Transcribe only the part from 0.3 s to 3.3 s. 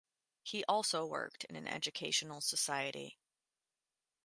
He also worked in an educational society.